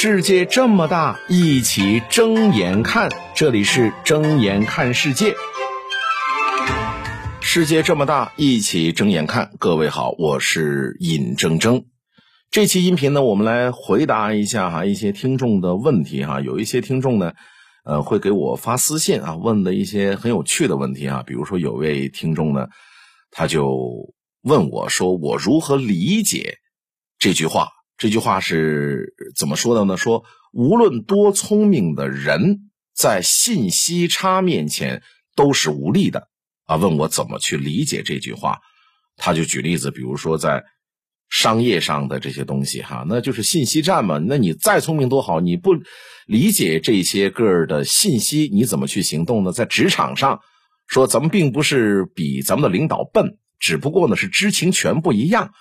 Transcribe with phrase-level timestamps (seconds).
[0.00, 3.10] 世界这么大，一起睁眼看。
[3.34, 5.34] 这里是睁眼看世界。
[7.40, 9.50] 世界这么大，一起睁眼看。
[9.58, 11.82] 各位好，我是尹铮铮。
[12.48, 16.40] 这期音频呢，我们来回答一下哈一些听众的问题哈。
[16.40, 17.32] 有一些听众呢，
[17.84, 21.24] 呃，会给我发私信啊，问的一些很有趣的问题啊。
[21.26, 22.68] 比如说，有位听众呢，
[23.32, 26.58] 他就问我说：“我如何理解
[27.18, 29.96] 这句话？”这句话是怎么说的呢？
[29.96, 35.02] 说无论多聪明的人，在信息差面前
[35.34, 36.28] 都是无力的
[36.64, 36.76] 啊。
[36.76, 38.60] 问我怎么去理解这句话，
[39.16, 40.64] 他就举例子，比如说在
[41.28, 44.18] 商业上的这些东西哈，那就是信息战嘛。
[44.18, 45.74] 那你再聪明多好，你不
[46.26, 49.50] 理解这些个的信息，你怎么去行动呢？
[49.50, 50.40] 在职场上，
[50.86, 55.52] 说咱们并不是比咱们的领导笨，只不过呢是知情权不一样。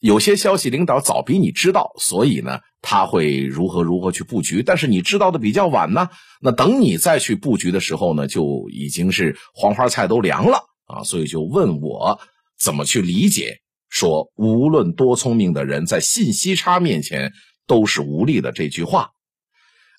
[0.00, 4.62] 有些消息领导早比你知道，所以呢，他会如何如何去布局。
[4.62, 6.08] 但是你知道的比较晚呢，
[6.42, 11.02] 那等你再去布局的时候呢，就已经是黄花菜都凉了啊。
[11.04, 12.20] 所以就问我
[12.58, 17.32] 怎么去理解，说无论多聪明的人，在信息差面前
[17.66, 19.10] 都是无力的这句话。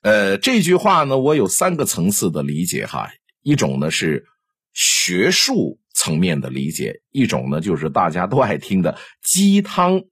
[0.03, 3.09] 呃，这句话呢，我有三个层次的理解哈。
[3.41, 4.25] 一种呢是
[4.73, 5.79] 学术。
[6.05, 10.03] 层面的理解，一种呢就是大家都爱听的鸡汤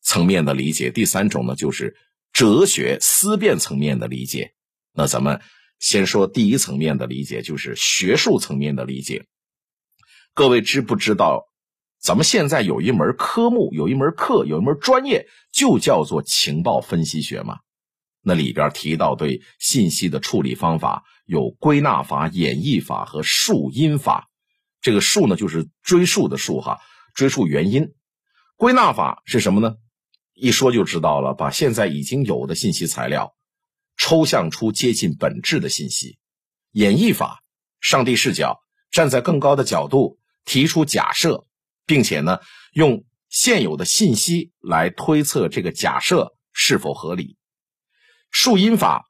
[0.00, 1.96] 层面的理解，第三种呢就是
[2.32, 4.52] 哲学思辨层面的理解。
[4.94, 5.40] 那咱们
[5.80, 9.26] 先说第一层面的理解，就是学术层面的理解。
[10.32, 11.42] 各位知不知道，
[12.00, 17.58] 咱们现在有一门科目，有一门课，有一门专业，就叫做情报分析学吗？
[18.22, 24.28] 那里边提到对信息的处理方法，有归纳法、演绎法和树因法。
[24.82, 26.80] 这个数呢，就是追溯的数哈，
[27.14, 27.94] 追溯原因。
[28.56, 29.76] 归纳法是什么呢？
[30.34, 33.34] 一说就知道了，把现在已经有的信息材料
[33.96, 36.18] 抽象出接近本质的信息。
[36.72, 37.42] 演绎法，
[37.80, 41.46] 上帝视角，站在更高的角度提出假设，
[41.86, 42.40] 并且呢，
[42.72, 47.36] 用现有的信息来推测这个假设是否合理。
[48.30, 49.08] 树因法，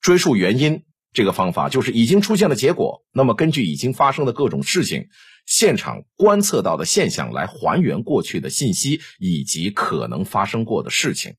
[0.00, 0.84] 追溯原因。
[1.12, 5.08] 这个方法就是已经出现的结果，那么根据已经发生的各种事情、
[5.44, 11.34] 现场观测到的现象来还原过去的信息以及可能发生过的事情。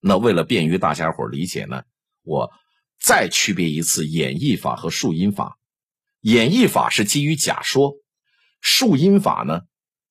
[0.00, 1.82] 那为了便于大家伙理解呢，
[2.22, 2.50] 我
[2.98, 5.58] 再区别一次演绎法和树因法。
[6.20, 7.96] 演绎法是基于假说，
[8.62, 9.62] 树因法呢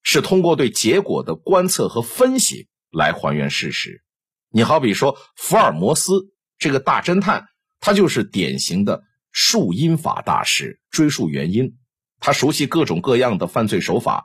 [0.04, 4.04] 是通过对结果的观测和分析来还原事实。
[4.50, 7.48] 你好比说福尔摩斯这个大侦探。
[7.84, 11.76] 他就是典型的树因法大师，追溯原因。
[12.18, 14.24] 他熟悉各种各样的犯罪手法，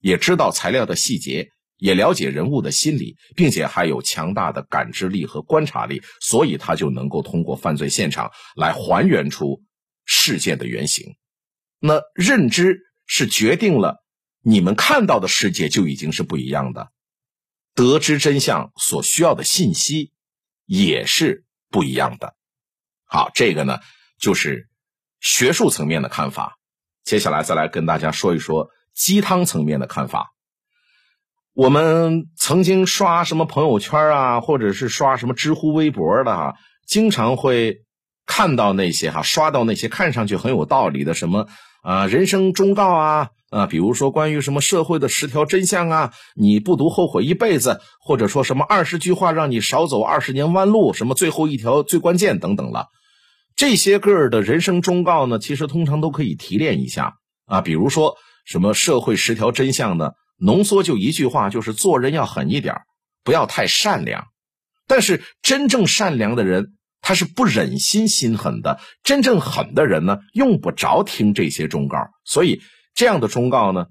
[0.00, 9.62] 也知道材料的细节，也了解人物的心理，并且还有强大的感知力和观察力，所以他就能够通过犯罪现场来还原出
[10.06, 11.14] 事件的原型。
[11.78, 14.02] 那认知是决定了
[14.40, 16.88] 你们看到的世界就已经是不一样的，
[17.74, 20.12] 得知真相所需要的信息
[20.64, 22.34] 也是不一样的。
[23.14, 23.78] 好，这个呢
[24.18, 24.66] 就是
[25.20, 26.56] 学术层面的看法。
[27.04, 30.32] 接下来再来跟大家说一说鸡汤层面的看法。
[31.52, 36.54] 我们曾经刷什么朋友圈啊，或者是刷什么知乎、微博的哈，
[36.88, 37.84] 经常会
[38.26, 41.46] 看到那些哈，刷到那些看上去很有道理的什么
[41.84, 52.88] 啊人生忠告啊啊，比如说关于什么社会的十条真相啊，你不读后悔一辈子，或者说什么二十句话让你少走二十年弯路，什么最后一条最关键等等了。
[53.56, 57.14] 这些个儿的人生忠告呢，其实通常都可以提炼一下
[57.46, 62.74] 啊，比如说什么社会十条真相呢，浓缩就一句话，就是做人要狠一点，
[63.22, 64.26] 不要太善良。
[64.88, 71.98] 但是真正善良的人，他是不忍心心狠的；真正狠的人呢，用不着听这些忠告。
[72.24, 72.60] 所以
[72.92, 73.86] 这样的忠告呢，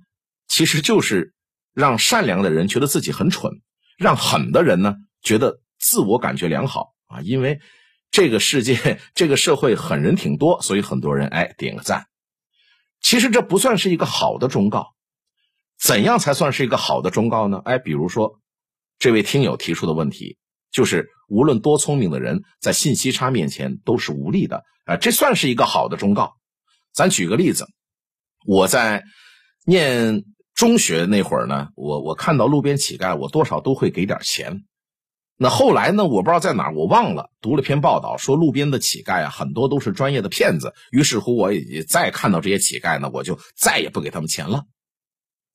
[0.49, 1.33] 其实就是
[1.73, 3.53] 让善良的人觉得自己很蠢，
[3.97, 7.61] 让狠的人呢觉得自我感觉良好啊，因为。
[8.13, 12.05] 这个世界， 这个社会狠人挺多，所以很多人哎点个赞。
[13.01, 14.93] 其实这不算是一个好的忠告。
[15.81, 17.59] 怎样才算是一个好的忠告呢？
[17.65, 18.39] 哎，比如说
[18.99, 20.37] 这位听友提出的问题，
[20.71, 24.63] 就是无论多聪明的人，在信息差面前都是无力的。
[24.85, 26.35] 啊，这算是一个好的忠告。
[26.93, 27.67] 咱举个例子，
[28.45, 29.03] 我在
[29.65, 30.23] 念
[30.53, 34.63] 中学那会儿呢，我我看到路边乞丐，我多少都会给点钱。
[35.35, 36.05] 那后来呢？
[36.05, 37.31] 我不知道在哪，我忘了。
[37.41, 40.73] 读了篇报道，说路边的乞丐啊，很多都是专业的骗子。
[40.91, 44.63] 于是乎，我也再看到这些乞丐呢，我就再也不给他们钱了。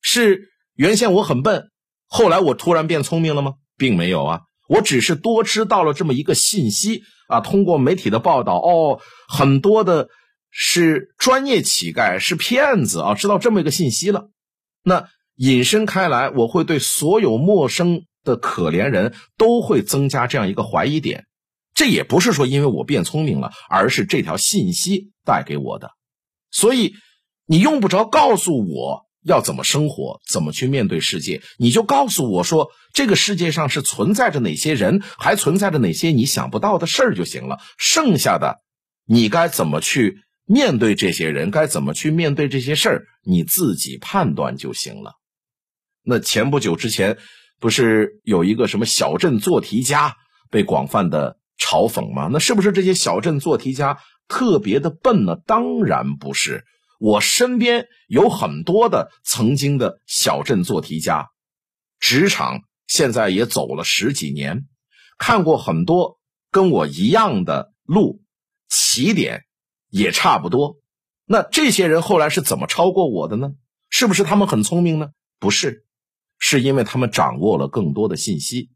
[0.02, 1.70] 是原先我很笨，
[2.06, 3.54] 后来我突然变聪明了吗？
[3.76, 4.40] 并没有啊。
[4.68, 10.08] 我只是多知道了这么一个信息啊，通过媒体的报道，哦，很多的
[10.50, 14.28] 是专业乞丐，是骗子啊，知道这么一个信息了。
[14.82, 21.24] 那引申开来，我会对所有陌生的可怜人都会增加这样一个怀疑点。
[21.74, 25.90] 这也不是说因为我变聪明了，而是这条信息带给我的。
[26.50, 26.94] 所以
[27.46, 29.08] 你用不着告诉我。
[29.24, 31.42] 要怎么生活，怎么去面对世界？
[31.58, 37.58] 你就告诉我说，这个世界上是存在着哪些人，还存在着哪些你想不到的事儿就行了。
[37.76, 38.62] 剩下的，
[39.04, 45.14] 你该怎么去面对这些人，该怎么去面对这些事儿，你自己判断就行了。
[46.04, 47.18] 那前不久之前，
[47.60, 50.16] 不是有一个什么小镇做题家
[50.50, 52.28] 被广泛的嘲讽吗？
[52.32, 55.36] 那是不是这些小镇做题家特别的笨呢？
[55.46, 56.64] 当然不是。
[57.00, 61.28] 我身边有很多的曾经的小镇做题家，
[62.00, 64.66] 职场现在也走了十几年，
[65.16, 66.18] 看过很多
[66.50, 68.20] 跟我一样的路，
[68.68, 69.44] 起点
[69.90, 70.78] 也差不多。
[71.24, 73.52] 那这些人后来是怎么超过我的呢？
[73.90, 75.10] 是不是他们很聪明呢？
[75.38, 75.84] 不是，
[76.38, 78.70] 是因为他们掌握了更多的信息，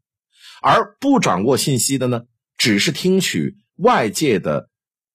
[0.61, 2.21] 而不掌握信息的呢，
[2.57, 4.69] 只是听取外界的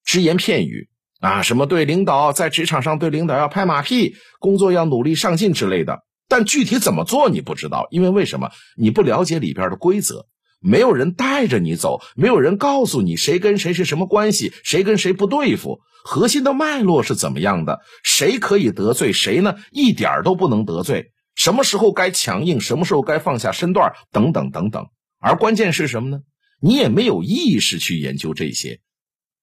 [0.04, 0.88] 只言片语。
[1.20, 10.26] 啊，什么对领导在职场上对领导要拍马屁，工作要努力上进之类的，但具体怎么做你不知道，因为为什么你不了解里边的规则？
[10.60, 17.80] 没有人带着你走，没有人告诉你谁跟谁是什么关系，谁跟谁不对付，核心的脉络是怎么样的？
[18.04, 19.56] 谁可以得罪谁呢？
[19.72, 21.10] 一点都不能得罪。
[21.38, 24.88] 什么时候该强硬，什么时候该放下身段，等等等等。
[25.20, 26.18] 而关键是什么呢？
[26.60, 28.80] 你也没有意识去研究这些。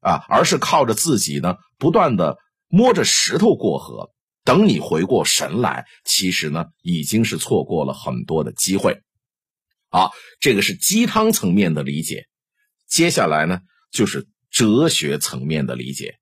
[0.02, 2.38] 啊，而是靠着自己呢，不断的
[2.68, 4.12] 摸着石头过河。
[4.44, 9.02] 等你回过神来，其实呢，已经是错过了很多的机会。
[9.90, 12.26] 好，这个是鸡汤层面的理解。
[12.90, 16.20] 接下来呢，就是哲学层面的理解。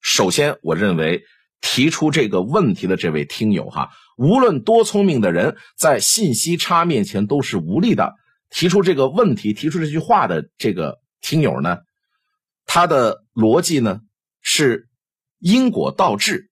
[0.00, 1.22] 首先，我认为
[1.60, 8.14] 提出这个问题的这位听友哈，无论多聪明的人，在信息差面前都是无力的。
[8.48, 11.78] 提出这个问题、提出这句话的这个听友呢？
[12.64, 14.00] 他的逻辑呢
[14.40, 14.88] 是
[15.38, 16.50] 因果倒置，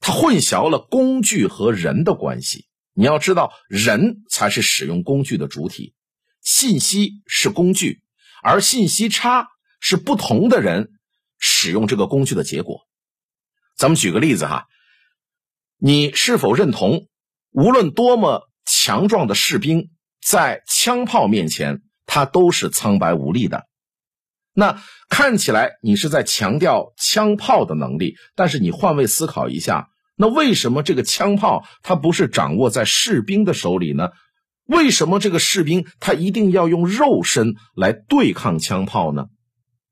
[0.00, 2.66] 他混淆了工具和人的关系。
[2.94, 5.94] 你要知道，人才是使用工具的主体，
[6.42, 8.02] 信息是工具，
[8.42, 9.48] 而信息差
[9.80, 10.92] 是不同的人
[11.38, 12.82] 使用这个工具的结果。
[13.76, 14.66] 咱们举个例子哈，
[15.84, 17.08] 你是否认同，
[17.50, 19.90] 无论多么强壮的士兵，
[20.24, 23.64] 在枪炮面前，他都是苍白无力的？
[24.54, 34.10] 那看起来你是在强调枪炮的能力，但是你换位思考一下，那为什么这个枪炮它不是掌握在士兵的手里呢？
[34.66, 39.26] 为什么这个士兵他一定要用肉身来对抗枪炮呢？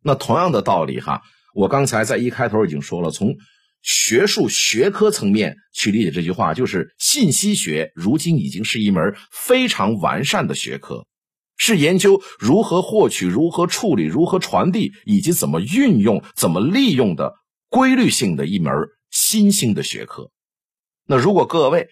[0.05, 1.23] 那同样的道理哈，
[1.53, 3.35] 我刚才在一开头已经说了，从
[3.83, 11.07] 学术学科层面去理解这句话，就是信息学如今已经是一门非常完善的学科。
[11.63, 17.35] 是研究如何获取、如何处理、如何传递以及怎么运用、怎么利用的
[17.69, 18.73] 规律性的一门
[19.11, 20.31] 新兴的学科。
[21.07, 21.89] 那如果各位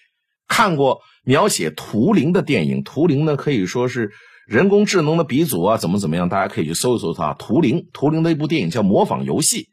[0.46, 4.10] 看过描写图灵的电影，图灵呢可以说是
[4.46, 6.30] 人工智能的鼻祖啊，怎么怎么样？
[6.30, 7.34] 大家可以去搜一搜它。
[7.34, 9.64] 图灵，图灵的一部电影叫《模仿游戏》，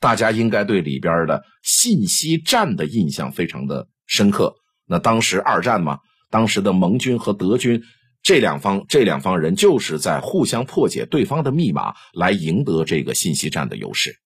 [0.00, 4.54] 大家应该对里边的信息战的印象非常的深刻。
[4.86, 5.98] 那当时二战嘛，
[6.30, 7.82] 当时的盟军和德军。
[8.22, 14.16] 这两方这两方人就是在互相破解对方的密码，来赢得这个信息战的优势。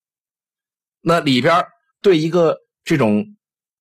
[1.03, 1.67] 那里边
[2.01, 3.27] 对一个这种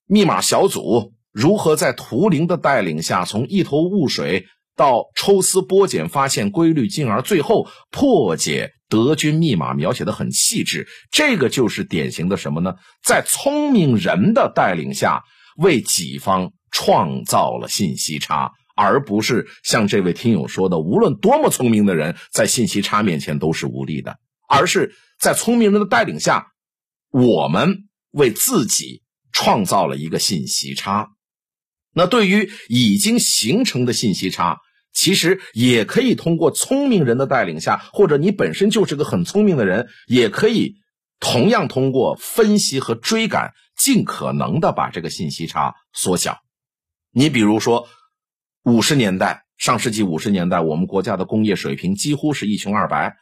[0.08, 10.88] 密码小组如何在图灵的带领下，从一头雾水到抽丝剥茧，发现规律，进而最后破解德军密码，描写的很细致。
[11.12, 12.74] 这个就是典型的什么呢？
[13.04, 15.24] 在聪明人的带领下，
[15.56, 18.52] 为己方创造了信息差。
[18.76, 26.48] 而不是像这位听友说的，无论多么聪明的人，在信息差面前都是无力的，而是在聪明人的带领下，
[27.12, 29.02] 我们为自己
[29.34, 31.10] 创造了一个信息差。
[31.94, 34.60] 那对于已经形成的信息差，
[35.00, 40.76] 其实也可以通过聪明人的带领下，或者你本身就是个很聪明的人，也可以
[41.22, 46.40] 同样通过分析和追赶，尽可能的把这个信息差缩小。
[47.12, 47.88] 你比如说。
[48.66, 53.16] 五十年代，上世纪五十年代，我们国家的工业水平几乎是一穷二白，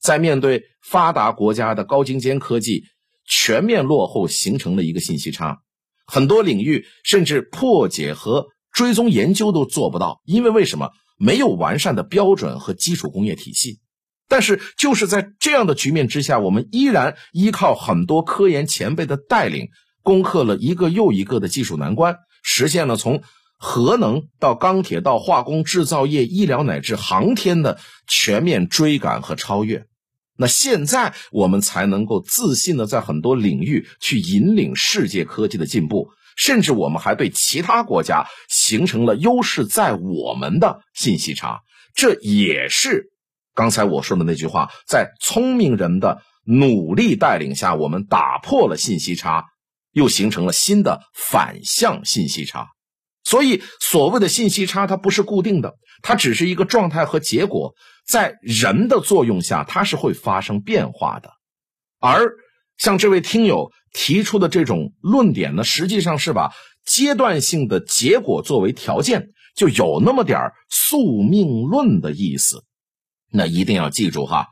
[0.00, 2.84] 在面对发达国家的高精尖科技，
[3.26, 5.58] 全面落后，形成了一个信息差。
[6.06, 10.90] 很多领域甚至破解和追踪研究都做不到，因为为什么？
[11.16, 13.80] 没有完善的标准和基础工业体系。
[14.26, 19.68] 但是，就是在这样的局面之下，我们依然依靠很多科研前辈的带领，
[20.02, 23.22] 攻克了一个又一个的技术难关，实现了从
[23.58, 27.78] 核能到钢铁到化工、制造业、医疗乃至航天的
[28.08, 29.86] 全面追赶和超越。
[30.36, 41.60] 那现在我们才能够自信的在很多领域去引领世界科技的进步，甚至我们还对其他国家形成了优势在我们的信息差。
[41.94, 43.10] 这也是。
[43.54, 49.44] 刚才我说的那句话，在聪明人的努力带领下，我们打破了信息差，
[49.92, 52.68] 又形成了新的反向信息差。
[53.22, 57.74] 所以，所谓的信息差，它不是固定的，它只是一个状态和结果，
[58.06, 61.30] 在人的作用下，它是会发生变化的。
[62.00, 62.32] 而
[62.76, 66.52] 像这位听友提出的这种论点呢，实际上是把
[66.84, 72.64] 阶段性的结果作为条件，就有那么点宿命论的意思。
[73.30, 74.48] 那一定要记住哈，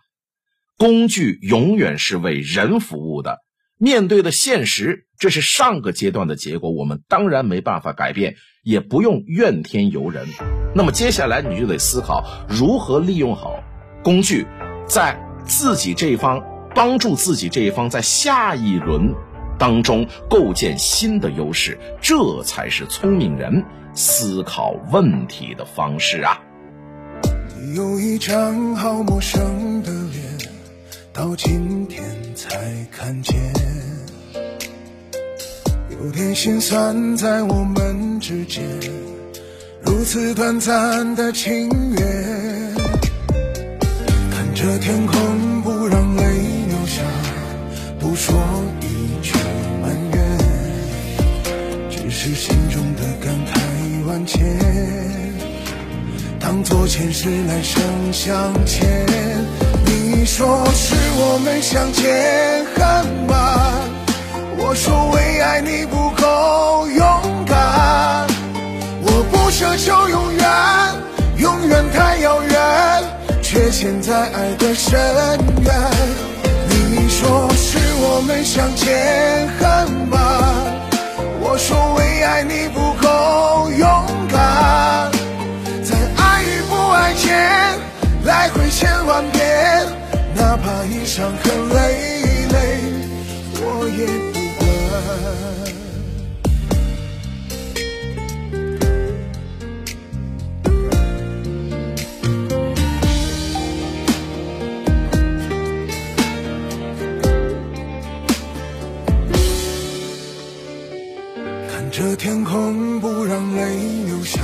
[0.77, 3.39] 工具永远是为人服务的。
[3.79, 10.27] 面对的现实，这是上个阶段的结果，我们当然没办法改变，也不用怨天尤人。
[10.75, 13.63] 那么接下来你就得思考如何利用好
[14.05, 14.47] 工具，
[14.87, 16.41] 在自己这一方
[16.75, 19.15] 帮助自己这一方在下一轮
[19.59, 23.65] 当中构建新的优势，这才是聪明人
[23.95, 26.41] 思考问题的方式啊。
[27.77, 30.23] 有一张好陌生的脸，
[31.13, 32.59] 到今天才
[32.91, 33.35] 看见，
[35.91, 38.65] 有点心酸，在我们之间，
[39.85, 42.75] 如此短暂的情缘。
[44.31, 45.22] 看着天空，
[54.27, 54.43] 前。
[56.39, 59.07] 当作前世来生相欠，
[59.85, 63.39] 你说是我们相见恨晚，
[64.59, 68.27] 我说为爱你不够勇敢，
[69.03, 70.45] 我不奢求永远，
[71.39, 72.61] 永远太遥远，
[73.41, 74.99] 却陷在爱的深
[75.63, 75.73] 渊。
[76.69, 80.21] 你说是我们相见恨晚，
[81.41, 82.92] 我说为爱你不
[90.83, 91.75] 哪怕已伤痕累
[92.51, 92.57] 累，
[93.55, 93.65] 我
[93.97, 94.63] 也不管。
[111.71, 113.61] 看着天空，不让泪
[114.07, 114.41] 流下，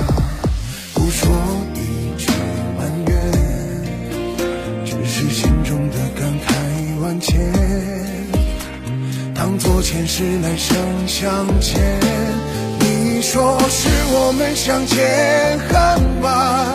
[9.59, 11.79] 做前世来生相欠，
[12.79, 16.73] 你说是我们相见恨晚，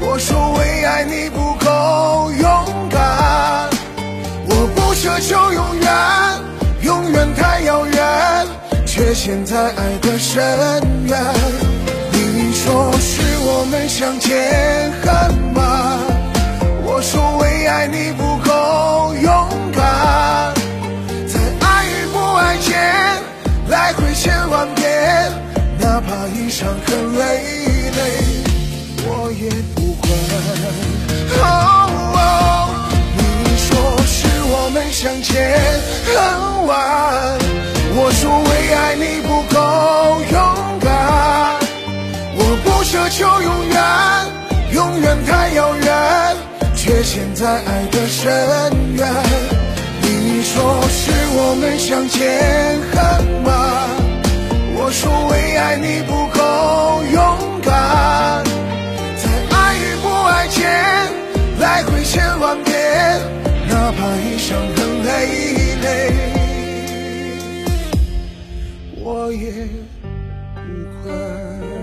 [0.00, 3.68] 我说为爱你不够勇敢，
[4.48, 5.86] 我不奢求永远，
[6.82, 8.46] 永远太遥远，
[8.86, 10.40] 却陷在爱的深
[11.06, 11.18] 渊。
[12.12, 15.67] 你说是我们相见恨晚，
[26.58, 27.22] 伤痕累
[27.96, 28.00] 累，
[29.06, 30.10] 我也不管。
[33.16, 33.22] 你
[33.56, 33.70] 说
[34.04, 35.30] 是我们相见
[36.04, 36.74] 恨晚，
[37.94, 39.56] 我说为爱你不够
[40.32, 40.36] 勇
[40.80, 40.90] 敢。
[42.34, 43.78] 我不奢求永远，
[44.72, 45.86] 永远太遥远，
[46.74, 48.26] 却陷在爱的深
[48.96, 49.06] 渊。
[50.02, 52.18] 你说是我们相见
[52.90, 52.98] 恨
[53.44, 53.54] 晚，
[55.00, 56.40] 说为爱你不够
[57.12, 58.42] 勇敢，
[59.16, 60.58] 在爱与不爱间
[61.60, 62.74] 来回千万遍，
[63.68, 65.14] 哪怕已伤痕累
[65.82, 65.86] 累，
[68.96, 69.68] 我也
[70.52, 70.58] 不
[71.04, 71.77] 管。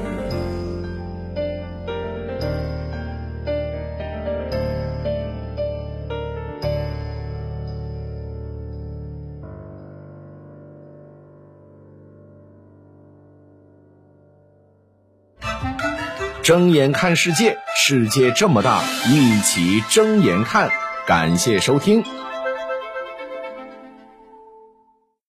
[16.46, 20.70] 睁眼看世界，世界这么大，一起睁眼看。
[21.08, 22.04] 感谢收听。